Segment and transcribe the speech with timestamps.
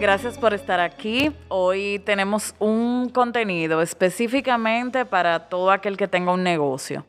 [0.00, 1.32] Gracias por estar aquí.
[1.48, 7.04] Hoy tenemos un contenido específicamente para todo aquel que tenga un negocio.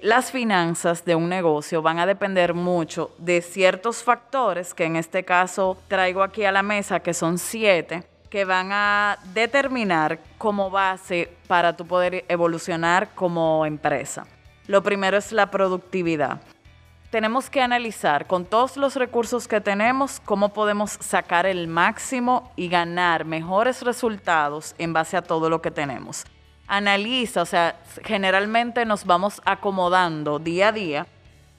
[0.00, 5.24] Las finanzas de un negocio van a depender mucho de ciertos factores que en este
[5.24, 11.36] caso traigo aquí a la mesa, que son siete, que van a determinar como base
[11.48, 14.24] para tu poder evolucionar como empresa.
[14.68, 16.40] Lo primero es la productividad
[17.10, 22.68] tenemos que analizar con todos los recursos que tenemos cómo podemos sacar el máximo y
[22.68, 26.24] ganar mejores resultados en base a todo lo que tenemos.
[26.66, 31.06] Analiza, o sea, generalmente nos vamos acomodando día a día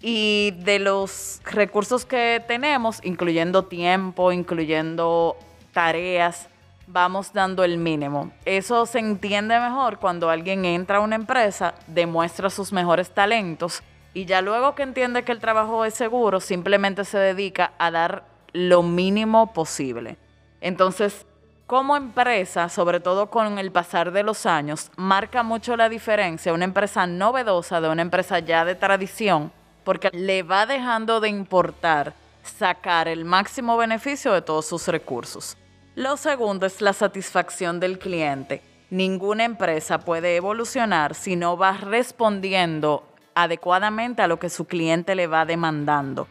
[0.00, 5.36] y de los recursos que tenemos, incluyendo tiempo, incluyendo
[5.72, 6.48] tareas,
[6.86, 8.32] vamos dando el mínimo.
[8.44, 13.82] Eso se entiende mejor cuando alguien entra a una empresa, demuestra sus mejores talentos
[14.14, 18.24] y ya luego que entiende que el trabajo es seguro, simplemente se dedica a dar
[18.52, 20.16] lo mínimo posible.
[20.60, 21.26] Entonces,
[21.66, 26.66] como empresa, sobre todo con el pasar de los años, marca mucho la diferencia una
[26.66, 29.50] empresa novedosa de una empresa ya de tradición,
[29.84, 35.56] porque le va dejando de importar sacar el máximo beneficio de todos sus recursos.
[35.94, 38.62] Lo segundo es la satisfacción del cliente.
[38.90, 45.26] Ninguna empresa puede evolucionar si no va respondiendo adecuadamente a lo que su cliente le
[45.26, 46.28] va demandando.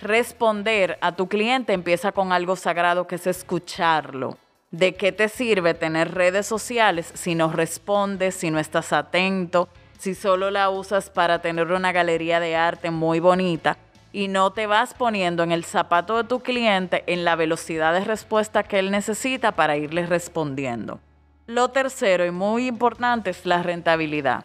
[0.00, 4.36] Responder a tu cliente empieza con algo sagrado que es escucharlo.
[4.70, 10.14] ¿De qué te sirve tener redes sociales si no respondes, si no estás atento, si
[10.14, 13.78] solo la usas para tener una galería de arte muy bonita
[14.12, 18.04] y no te vas poniendo en el zapato de tu cliente en la velocidad de
[18.04, 21.00] respuesta que él necesita para irle respondiendo?
[21.46, 24.44] Lo tercero y muy importante es la rentabilidad.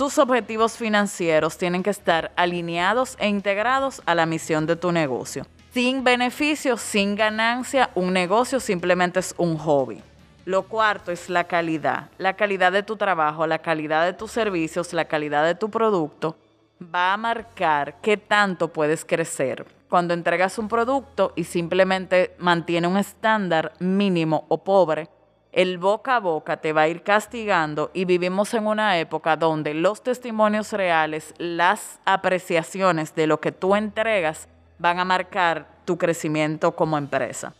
[0.00, 5.46] Tus objetivos financieros tienen que estar alineados e integrados a la misión de tu negocio.
[5.74, 10.02] Sin beneficios, sin ganancia, un negocio simplemente es un hobby.
[10.46, 12.08] Lo cuarto es la calidad.
[12.16, 16.38] La calidad de tu trabajo, la calidad de tus servicios, la calidad de tu producto
[16.82, 19.66] va a marcar qué tanto puedes crecer.
[19.90, 25.10] Cuando entregas un producto y simplemente mantiene un estándar mínimo o pobre,
[25.52, 29.74] el boca a boca te va a ir castigando y vivimos en una época donde
[29.74, 36.72] los testimonios reales, las apreciaciones de lo que tú entregas van a marcar tu crecimiento
[36.72, 37.54] como empresa.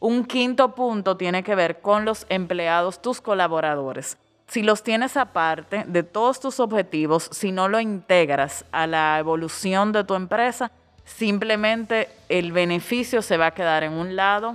[0.00, 4.18] Un quinto punto tiene que ver con los empleados, tus colaboradores.
[4.46, 9.92] Si los tienes aparte de todos tus objetivos, si no lo integras a la evolución
[9.92, 10.70] de tu empresa,
[11.04, 14.54] simplemente el beneficio se va a quedar en un lado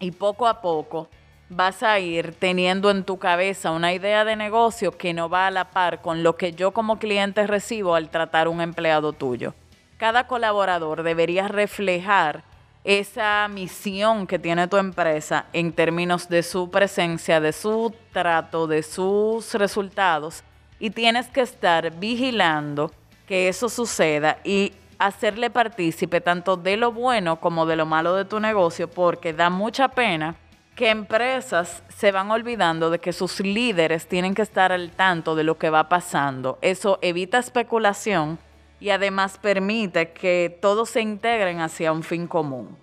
[0.00, 1.08] y poco a poco
[1.50, 5.50] vas a ir teniendo en tu cabeza una idea de negocio que no va a
[5.50, 9.54] la par con lo que yo como cliente recibo al tratar un empleado tuyo.
[9.96, 12.44] Cada colaborador debería reflejar
[12.84, 18.82] esa misión que tiene tu empresa en términos de su presencia, de su trato, de
[18.82, 20.44] sus resultados.
[20.78, 22.92] Y tienes que estar vigilando
[23.26, 28.24] que eso suceda y hacerle partícipe tanto de lo bueno como de lo malo de
[28.24, 30.36] tu negocio porque da mucha pena
[30.78, 35.42] que empresas se van olvidando de que sus líderes tienen que estar al tanto de
[35.42, 36.56] lo que va pasando.
[36.62, 38.38] Eso evita especulación
[38.78, 42.76] y además permite que todos se integren hacia un fin común.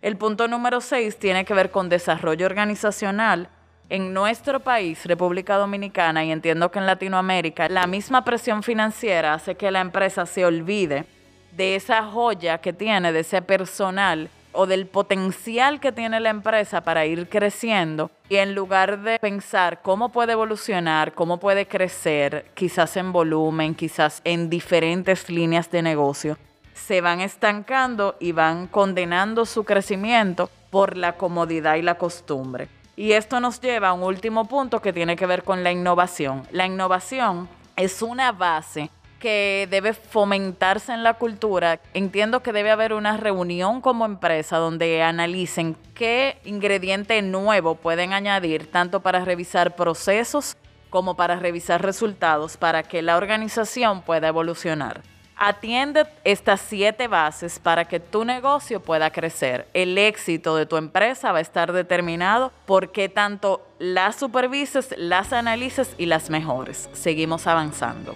[0.00, 3.48] El punto número 6 tiene que ver con desarrollo organizacional.
[3.88, 9.56] En nuestro país, República Dominicana, y entiendo que en Latinoamérica, la misma presión financiera hace
[9.56, 11.04] que la empresa se olvide
[11.50, 16.82] de esa joya que tiene, de ese personal o del potencial que tiene la empresa
[16.82, 22.96] para ir creciendo y en lugar de pensar cómo puede evolucionar, cómo puede crecer, quizás
[22.96, 26.38] en volumen, quizás en diferentes líneas de negocio,
[26.74, 32.68] se van estancando y van condenando su crecimiento por la comodidad y la costumbre.
[32.96, 36.46] Y esto nos lleva a un último punto que tiene que ver con la innovación.
[36.50, 41.78] La innovación es una base que debe fomentarse en la cultura.
[41.94, 48.68] Entiendo que debe haber una reunión como empresa donde analicen qué ingrediente nuevo pueden añadir,
[48.68, 50.56] tanto para revisar procesos
[50.88, 55.02] como para revisar resultados, para que la organización pueda evolucionar.
[55.42, 59.68] Atiende estas siete bases para que tu negocio pueda crecer.
[59.72, 65.32] El éxito de tu empresa va a estar determinado por qué tanto las supervises, las
[65.32, 66.90] analices y las mejores.
[66.92, 68.14] Seguimos avanzando.